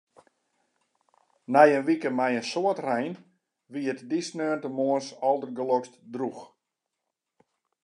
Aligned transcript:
Nei 1.53 1.69
in 1.77 1.85
wike 1.87 2.09
mei 2.17 2.33
in 2.39 2.47
soad 2.51 2.79
rein 2.87 3.13
wie 3.71 3.85
it 3.91 4.01
dy 4.09 4.19
sneontemoarns 4.27 5.07
aldergelokst 5.29 5.93
drûch. 6.13 6.43